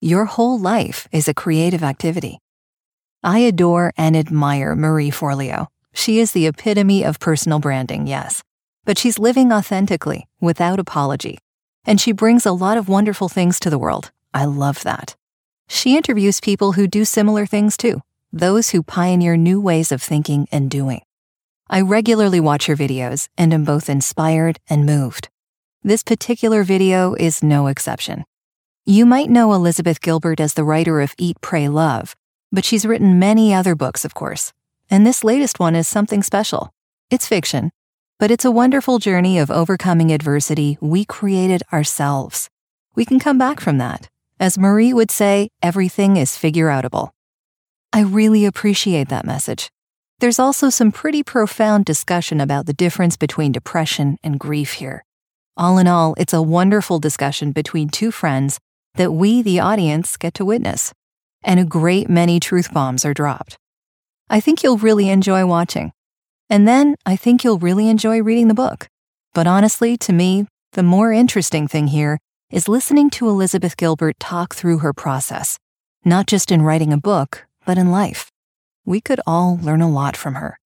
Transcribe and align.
Your 0.00 0.26
whole 0.26 0.60
life 0.60 1.08
is 1.10 1.26
a 1.26 1.34
creative 1.34 1.82
activity. 1.82 2.38
I 3.24 3.40
adore 3.40 3.92
and 3.96 4.16
admire 4.16 4.76
Marie 4.76 5.10
Forleo. 5.10 5.66
She 5.92 6.20
is 6.20 6.30
the 6.30 6.46
epitome 6.46 7.02
of 7.02 7.18
personal 7.18 7.58
branding, 7.58 8.06
yes, 8.06 8.44
but 8.84 8.96
she's 8.96 9.18
living 9.18 9.52
authentically, 9.52 10.28
without 10.40 10.78
apology. 10.78 11.38
And 11.84 12.00
she 12.00 12.12
brings 12.12 12.46
a 12.46 12.52
lot 12.52 12.76
of 12.76 12.88
wonderful 12.88 13.28
things 13.28 13.58
to 13.58 13.70
the 13.70 13.78
world. 13.78 14.12
I 14.32 14.44
love 14.44 14.84
that. 14.84 15.16
She 15.66 15.96
interviews 15.96 16.38
people 16.38 16.74
who 16.74 16.86
do 16.86 17.04
similar 17.04 17.44
things 17.44 17.76
too, 17.76 18.00
those 18.32 18.70
who 18.70 18.84
pioneer 18.84 19.36
new 19.36 19.60
ways 19.60 19.90
of 19.90 20.00
thinking 20.00 20.46
and 20.52 20.70
doing. 20.70 21.02
I 21.68 21.80
regularly 21.80 22.38
watch 22.38 22.66
her 22.66 22.76
videos 22.76 23.28
and 23.36 23.52
am 23.52 23.64
both 23.64 23.90
inspired 23.90 24.60
and 24.70 24.86
moved. 24.86 25.28
This 25.82 26.04
particular 26.04 26.62
video 26.62 27.14
is 27.14 27.42
no 27.42 27.66
exception. 27.66 28.24
You 28.90 29.04
might 29.04 29.28
know 29.28 29.52
Elizabeth 29.52 30.00
Gilbert 30.00 30.40
as 30.40 30.54
the 30.54 30.64
writer 30.64 31.02
of 31.02 31.14
Eat, 31.18 31.36
Pray, 31.42 31.68
Love, 31.68 32.16
but 32.50 32.64
she's 32.64 32.86
written 32.86 33.18
many 33.18 33.52
other 33.52 33.74
books, 33.74 34.02
of 34.02 34.14
course. 34.14 34.54
And 34.90 35.06
this 35.06 35.22
latest 35.22 35.60
one 35.60 35.76
is 35.76 35.86
something 35.86 36.22
special. 36.22 36.72
It's 37.10 37.28
fiction, 37.28 37.70
but 38.18 38.30
it's 38.30 38.46
a 38.46 38.50
wonderful 38.50 38.98
journey 38.98 39.38
of 39.38 39.50
overcoming 39.50 40.10
adversity 40.10 40.78
we 40.80 41.04
created 41.04 41.62
ourselves. 41.70 42.48
We 42.94 43.04
can 43.04 43.18
come 43.18 43.36
back 43.36 43.60
from 43.60 43.76
that. 43.76 44.08
As 44.40 44.56
Marie 44.56 44.94
would 44.94 45.10
say, 45.10 45.50
everything 45.60 46.16
is 46.16 46.38
figure 46.38 46.68
outable. 46.68 47.10
I 47.92 48.00
really 48.00 48.46
appreciate 48.46 49.10
that 49.10 49.26
message. 49.26 49.70
There's 50.20 50.38
also 50.38 50.70
some 50.70 50.92
pretty 50.92 51.22
profound 51.22 51.84
discussion 51.84 52.40
about 52.40 52.64
the 52.64 52.72
difference 52.72 53.18
between 53.18 53.52
depression 53.52 54.16
and 54.24 54.40
grief 54.40 54.72
here. 54.72 55.04
All 55.58 55.76
in 55.76 55.86
all, 55.86 56.14
it's 56.16 56.32
a 56.32 56.40
wonderful 56.40 56.98
discussion 56.98 57.52
between 57.52 57.90
two 57.90 58.10
friends 58.10 58.58
that 58.94 59.12
we, 59.12 59.42
the 59.42 59.60
audience, 59.60 60.16
get 60.16 60.34
to 60.34 60.44
witness. 60.44 60.92
And 61.42 61.60
a 61.60 61.64
great 61.64 62.08
many 62.08 62.40
truth 62.40 62.72
bombs 62.72 63.04
are 63.04 63.14
dropped. 63.14 63.58
I 64.28 64.40
think 64.40 64.62
you'll 64.62 64.78
really 64.78 65.08
enjoy 65.08 65.46
watching. 65.46 65.92
And 66.50 66.66
then 66.66 66.96
I 67.06 67.16
think 67.16 67.44
you'll 67.44 67.58
really 67.58 67.88
enjoy 67.88 68.22
reading 68.22 68.48
the 68.48 68.54
book. 68.54 68.88
But 69.34 69.46
honestly, 69.46 69.96
to 69.98 70.12
me, 70.12 70.46
the 70.72 70.82
more 70.82 71.12
interesting 71.12 71.68
thing 71.68 71.88
here 71.88 72.18
is 72.50 72.68
listening 72.68 73.10
to 73.10 73.28
Elizabeth 73.28 73.76
Gilbert 73.76 74.18
talk 74.18 74.54
through 74.54 74.78
her 74.78 74.92
process, 74.92 75.58
not 76.04 76.26
just 76.26 76.50
in 76.50 76.62
writing 76.62 76.92
a 76.92 76.98
book, 76.98 77.46
but 77.64 77.78
in 77.78 77.90
life 77.90 78.30
we 78.88 79.02
could 79.02 79.20
all 79.26 79.58
learn 79.60 79.82
a 79.82 79.90
lot 79.90 80.16
from 80.16 80.36
her. 80.36 80.58